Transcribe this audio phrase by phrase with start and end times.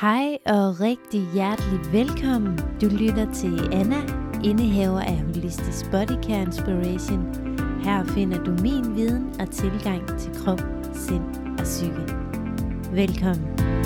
[0.00, 2.58] Hej og rigtig hjertelig velkommen.
[2.80, 3.96] Du lytter til Anna,
[4.44, 7.22] indehaver af Holistisk Body Care Inspiration.
[7.84, 10.60] Her finder du min viden og tilgang til krop,
[10.94, 11.24] sind
[11.58, 12.14] og psyke.
[12.92, 13.77] Velkommen.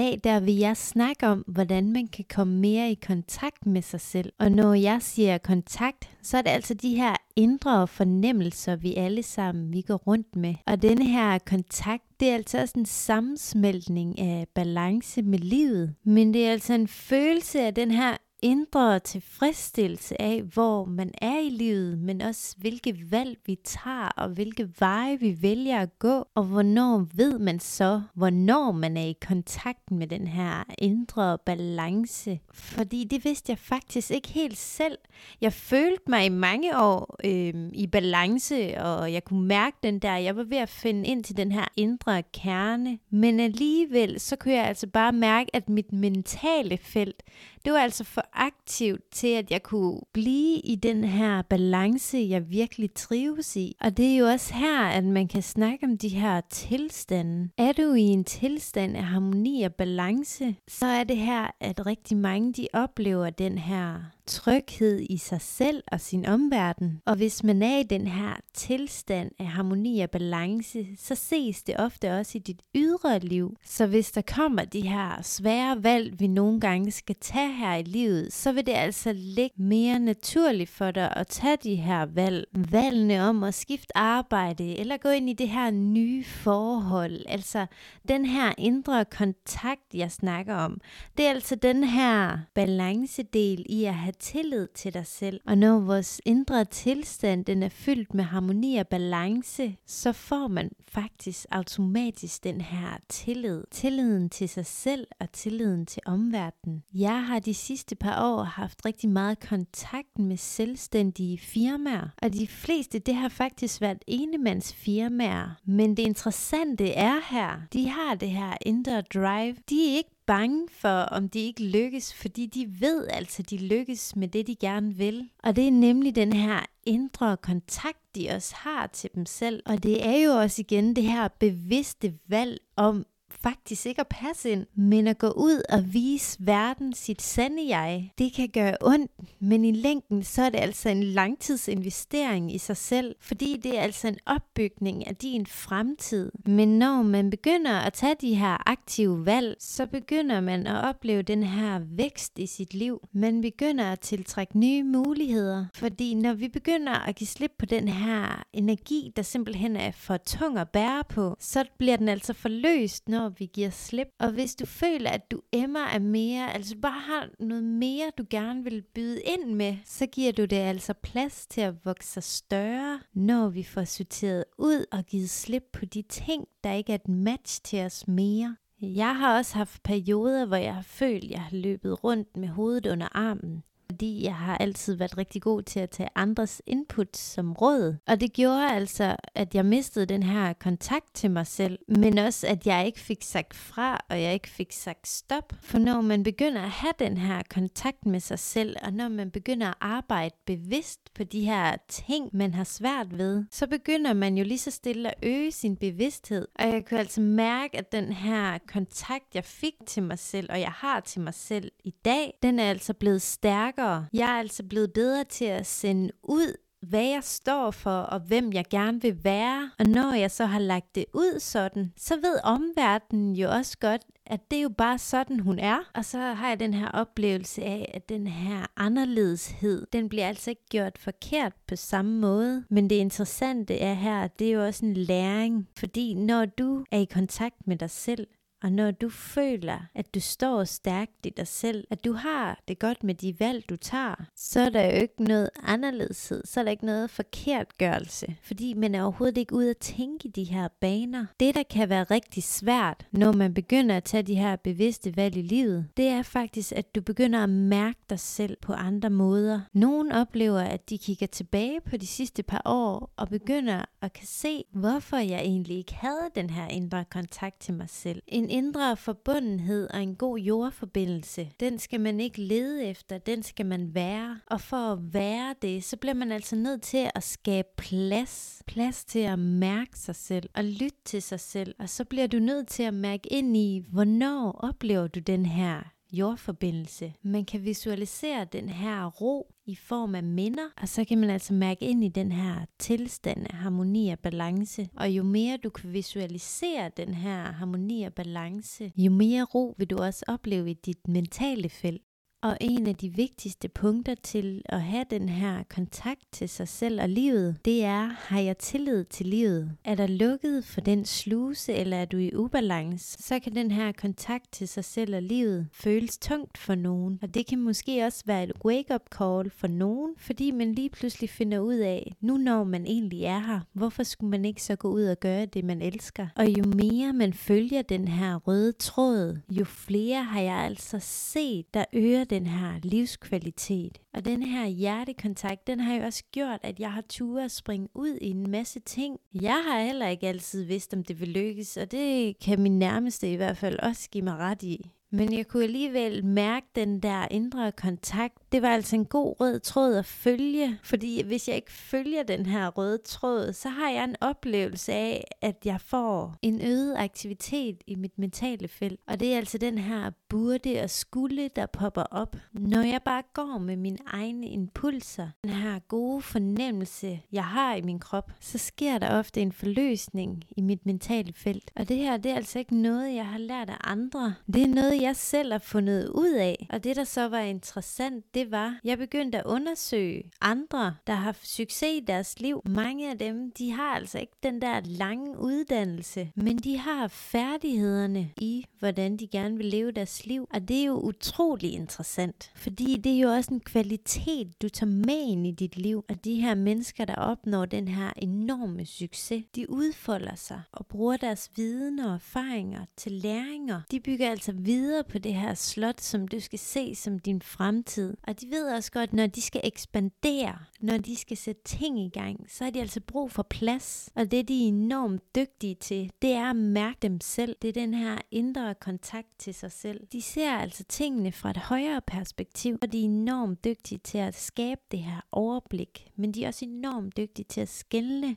[0.00, 4.00] Dag der vil jeg snakke om, hvordan man kan komme mere i kontakt med sig
[4.00, 4.32] selv.
[4.38, 9.22] Og når jeg siger kontakt, så er det altså de her indre fornemmelser, vi alle
[9.22, 10.54] sammen vi går rundt med.
[10.66, 15.94] Og denne her kontakt, det er altså også en sammensmeltning af balance med livet.
[16.04, 21.38] Men det er altså en følelse af den her indre tilfredsstillelse af, hvor man er
[21.38, 26.24] i livet, men også hvilke valg vi tager, og hvilke veje vi vælger at gå,
[26.34, 32.40] og hvornår ved man så, hvornår man er i kontakt med den her indre balance.
[32.52, 34.98] Fordi det vidste jeg faktisk ikke helt selv.
[35.40, 40.16] Jeg følte mig i mange år øh, i balance, og jeg kunne mærke den der,
[40.16, 44.54] jeg var ved at finde ind til den her indre kerne, men alligevel, så kunne
[44.54, 47.22] jeg altså bare mærke, at mit mentale felt,
[47.64, 52.50] det var altså for aktivt til, at jeg kunne blive i den her balance, jeg
[52.50, 53.76] virkelig trives i.
[53.80, 57.50] Og det er jo også her, at man kan snakke om de her tilstande.
[57.58, 62.16] Er du i en tilstand af harmoni og balance, så er det her, at rigtig
[62.16, 64.00] mange de oplever den her
[64.30, 67.00] tryghed i sig selv og sin omverden.
[67.06, 71.74] Og hvis man er i den her tilstand af harmoni og balance, så ses det
[71.78, 73.56] ofte også i dit ydre liv.
[73.64, 77.82] Så hvis der kommer de her svære valg, vi nogle gange skal tage her i
[77.82, 82.44] livet, så vil det altså ligge mere naturligt for dig at tage de her valg.
[82.52, 87.24] Valgene om at skifte arbejde, eller gå ind i det her nye forhold.
[87.28, 87.66] Altså
[88.08, 90.80] den her indre kontakt, jeg snakker om.
[91.16, 95.40] Det er altså den her balancedel i at have tillid til dig selv.
[95.46, 100.70] Og når vores indre tilstand den er fyldt med harmoni og balance, så får man
[100.88, 103.64] faktisk automatisk den her tillid.
[103.70, 106.82] Tilliden til sig selv og tilliden til omverdenen.
[106.94, 112.46] Jeg har de sidste par år haft rigtig meget kontakt med selvstændige firmaer, og de
[112.46, 115.56] fleste det har faktisk været enemandsfirmaer.
[115.64, 119.56] Men det interessante er her, de har det her indre drive.
[119.70, 124.16] De er ikke bange for, om de ikke lykkes, fordi de ved altså, de lykkes
[124.16, 125.30] med det, de gerne vil.
[125.42, 129.62] Og det er nemlig den her indre kontakt, de også har til dem selv.
[129.66, 134.50] Og det er jo også igen det her bevidste valg om, faktisk ikke at passe
[134.50, 138.12] ind, men at gå ud og vise verden sit sande jeg.
[138.18, 139.10] Det kan gøre ondt,
[139.40, 143.82] men i længden så er det altså en langtidsinvestering i sig selv, fordi det er
[143.82, 146.32] altså en opbygning af din fremtid.
[146.46, 151.22] Men når man begynder at tage de her aktive valg, så begynder man at opleve
[151.22, 153.00] den her vækst i sit liv.
[153.12, 157.88] Man begynder at tiltrække nye muligheder, fordi når vi begynder at give slip på den
[157.88, 163.08] her energi, der simpelthen er for tung at bære på, så bliver den altså forløst,
[163.08, 164.08] når vi giver slip.
[164.18, 168.24] Og hvis du føler, at du emmer af mere, altså bare har noget mere, du
[168.30, 172.22] gerne vil byde ind med, så giver du det altså plads til at vokse sig
[172.22, 176.94] større, når vi får sorteret ud og givet slip på de ting, der ikke er
[176.94, 178.56] et match til os mere.
[178.82, 182.48] Jeg har også haft perioder, hvor jeg har følt, at jeg har løbet rundt med
[182.48, 187.16] hovedet under armen fordi jeg har altid været rigtig god til at tage andres input
[187.16, 187.96] som råd.
[188.06, 192.46] Og det gjorde altså, at jeg mistede den her kontakt til mig selv, men også
[192.46, 195.52] at jeg ikke fik sagt fra, og jeg ikke fik sagt stop.
[195.62, 199.30] For når man begynder at have den her kontakt med sig selv, og når man
[199.30, 204.38] begynder at arbejde bevidst på de her ting, man har svært ved, så begynder man
[204.38, 206.48] jo lige så stille at øge sin bevidsthed.
[206.54, 210.60] Og jeg kunne altså mærke, at den her kontakt, jeg fik til mig selv, og
[210.60, 214.06] jeg har til mig selv i dag, den er altså blevet stærkere stærkere.
[214.12, 216.54] Jeg er altså blevet bedre til at sende ud,
[216.88, 219.70] hvad jeg står for, og hvem jeg gerne vil være.
[219.78, 224.02] Og når jeg så har lagt det ud sådan, så ved omverdenen jo også godt,
[224.26, 225.78] at det er jo bare sådan, hun er.
[225.94, 230.50] Og så har jeg den her oplevelse af, at den her anderledeshed, den bliver altså
[230.50, 232.64] ikke gjort forkert på samme måde.
[232.70, 235.68] Men det interessante er her, det er jo også en læring.
[235.78, 238.26] Fordi når du er i kontakt med dig selv,
[238.62, 242.78] og når du føler, at du står stærkt i dig selv, at du har det
[242.78, 246.64] godt med de valg, du tager, så er der jo ikke noget anderledeshed, så er
[246.64, 250.68] der ikke noget forkertgørelse, fordi man er overhovedet ikke ude at tænke i de her
[250.80, 251.26] baner.
[251.40, 255.36] Det, der kan være rigtig svært, når man begynder at tage de her bevidste valg
[255.36, 259.60] i livet, det er faktisk, at du begynder at mærke dig selv på andre måder.
[259.72, 264.26] Nogen oplever, at de kigger tilbage på de sidste par år og begynder at kan
[264.26, 268.22] se, hvorfor jeg egentlig ikke havde den her indre kontakt til mig selv.
[268.26, 273.42] En en indre forbundenhed og en god jordforbindelse, den skal man ikke lede efter, den
[273.42, 274.40] skal man være.
[274.46, 278.62] Og for at være det, så bliver man altså nødt til at skabe plads.
[278.66, 281.74] Plads til at mærke sig selv og lytte til sig selv.
[281.78, 285.82] Og så bliver du nødt til at mærke ind i, hvornår oplever du den her
[286.12, 287.12] jordforbindelse.
[287.22, 291.54] Man kan visualisere den her ro i form af minder, og så kan man altså
[291.54, 294.88] mærke ind i den her tilstand af harmoni og balance.
[294.96, 299.90] Og jo mere du kan visualisere den her harmoni og balance, jo mere ro vil
[299.90, 302.02] du også opleve i dit mentale felt.
[302.42, 307.00] Og en af de vigtigste punkter til at have den her kontakt til sig selv
[307.00, 309.72] og livet, det er, har jeg tillid til livet?
[309.84, 313.22] Er der lukket for den sluse, eller er du i ubalance?
[313.22, 317.18] Så kan den her kontakt til sig selv og livet føles tungt for nogen.
[317.22, 321.30] Og det kan måske også være et wake-up call for nogen, fordi man lige pludselig
[321.30, 324.88] finder ud af, nu når man egentlig er her, hvorfor skulle man ikke så gå
[324.88, 326.26] ud og gøre det, man elsker?
[326.36, 331.74] Og jo mere man følger den her røde tråd, jo flere har jeg altså set,
[331.74, 333.98] der øger den her livskvalitet.
[334.14, 337.88] Og den her hjertekontakt, den har jo også gjort, at jeg har turet at springe
[337.94, 339.20] ud i en masse ting.
[339.34, 343.32] Jeg har heller ikke altid vidst, om det vil lykkes, og det kan min nærmeste
[343.32, 344.90] i hvert fald også give mig ret i.
[345.12, 348.34] Men jeg kunne alligevel mærke den der indre kontakt.
[348.52, 352.46] Det var altså en god rød tråd at følge, fordi hvis jeg ikke følger den
[352.46, 357.76] her røde tråd, så har jeg en oplevelse af, at jeg får en øget aktivitet
[357.86, 359.00] i mit mentale felt.
[359.06, 362.36] Og det er altså den her burde og skulle, der popper op.
[362.52, 367.82] Når jeg bare går med mine egne impulser, den her gode fornemmelse, jeg har i
[367.82, 371.70] min krop, så sker der ofte en forløsning i mit mentale felt.
[371.76, 374.34] Og det her, det er altså ikke noget, jeg har lært af andre.
[374.46, 376.66] Det er noget, jeg selv har fundet ud af.
[376.70, 381.22] Og det, der så var interessant, det var, jeg begyndte at undersøge andre, der har
[381.22, 382.62] haft succes i deres liv.
[382.66, 388.30] Mange af dem, de har altså ikke den der lange uddannelse, men de har færdighederne
[388.40, 390.46] i, hvordan de gerne vil leve deres liv.
[390.54, 394.90] Og det er jo utrolig interessant, fordi det er jo også en kvalitet, du tager
[394.90, 396.04] med ind i dit liv.
[396.08, 401.16] Og de her mennesker, der opnår den her enorme succes, de udfolder sig og bruger
[401.16, 403.80] deres viden og erfaringer til læringer.
[403.90, 407.42] De bygger altså videre videre på det her slot, som du skal se som din
[407.42, 408.16] fremtid.
[408.26, 412.08] Og de ved også godt, når de skal ekspandere, når de skal sætte ting i
[412.08, 414.10] gang, så har de altså brug for plads.
[414.14, 417.56] Og det, de er enormt dygtige til, det er at mærke dem selv.
[417.62, 420.06] Det er den her indre kontakt til sig selv.
[420.12, 424.34] De ser altså tingene fra et højere perspektiv, og de er enormt dygtige til at
[424.34, 426.10] skabe det her overblik.
[426.16, 428.36] Men de er også enormt dygtige til at skælne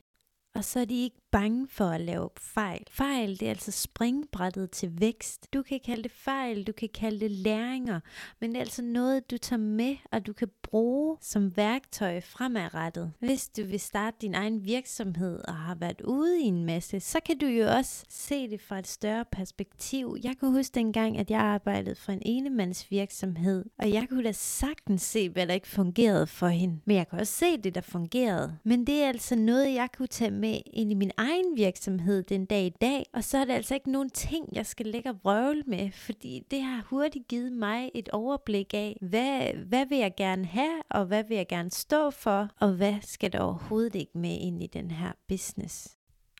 [0.54, 2.82] og så er de ikke bange for at lave fejl.
[2.90, 5.54] Fejl, det er altså springbrættet til vækst.
[5.54, 8.00] Du kan kalde det fejl, du kan kalde det læringer,
[8.40, 13.12] men det er altså noget, du tager med, og du kan bruge som værktøj fremadrettet.
[13.18, 17.20] Hvis du vil starte din egen virksomhed og har været ude i en masse, så
[17.26, 20.16] kan du jo også se det fra et større perspektiv.
[20.24, 24.32] Jeg kan huske dengang, at jeg arbejdede for en enemands virksomhed, og jeg kunne da
[24.32, 26.80] sagtens se, hvad der ikke fungerede for hende.
[26.84, 28.58] Men jeg kan også se det, der fungerede.
[28.64, 32.44] Men det er altså noget, jeg kunne tage med ind i min egen virksomhed den
[32.44, 35.16] dag i dag, og så er det altså ikke nogen ting, jeg skal lægge og
[35.22, 40.12] vrøvle med, fordi det har hurtigt givet mig et overblik af, hvad, hvad vil jeg
[40.16, 44.18] gerne have, og hvad vil jeg gerne stå for, og hvad skal der overhovedet ikke
[44.18, 45.96] med ind i den her business.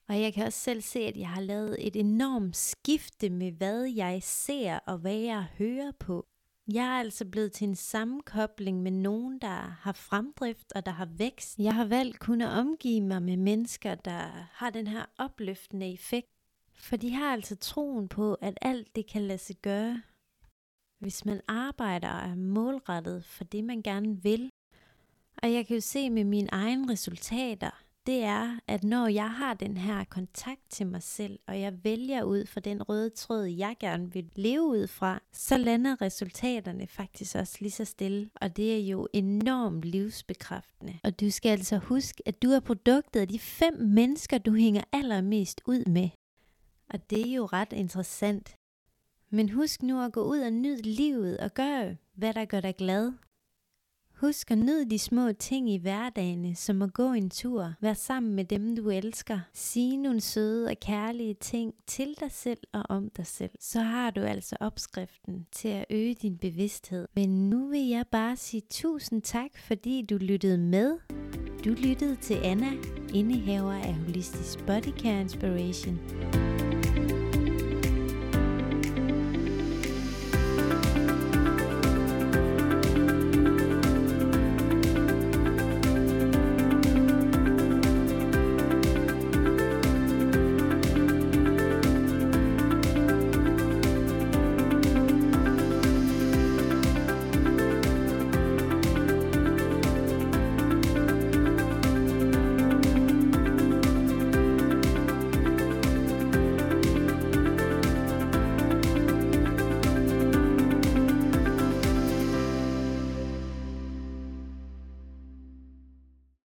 [0.08, 3.82] Og jeg kan også selv se, at jeg har lavet et enormt skifte med, hvad
[3.84, 6.26] jeg ser og hvad jeg hører på.
[6.72, 11.06] Jeg er altså blevet til en sammenkobling med nogen, der har fremdrift og der har
[11.06, 11.58] vækst.
[11.58, 16.28] Jeg har valgt kun at omgive mig med mennesker, der har den her opløftende effekt.
[16.74, 20.02] For de har altså troen på, at alt det kan lade sig gøre,
[20.98, 24.50] hvis man arbejder og er målrettet for det, man gerne vil.
[25.42, 29.54] Og jeg kan jo se med mine egne resultater, det er, at når jeg har
[29.54, 33.76] den her kontakt til mig selv, og jeg vælger ud fra den røde tråd, jeg
[33.80, 38.30] gerne vil leve ud fra, så lander resultaterne faktisk også lige så stille.
[38.34, 40.98] Og det er jo enormt livsbekræftende.
[41.04, 44.82] Og du skal altså huske, at du er produktet af de fem mennesker, du hænger
[44.92, 46.08] allermest ud med.
[46.90, 48.56] Og det er jo ret interessant.
[49.30, 52.76] Men husk nu at gå ud og nyde livet og gøre, hvad der gør dig
[52.76, 53.12] glad.
[54.24, 58.34] Husk at nyde de små ting i hverdagen, som at gå en tur, være sammen
[58.34, 63.10] med dem, du elsker, sige nogle søde og kærlige ting til dig selv og om
[63.16, 63.50] dig selv.
[63.60, 67.08] Så har du altså opskriften til at øge din bevidsthed.
[67.14, 70.98] Men nu vil jeg bare sige tusind tak, fordi du lyttede med.
[71.64, 72.70] Du lyttede til Anna,
[73.14, 75.98] indehaver af Holistisk Body Care Inspiration.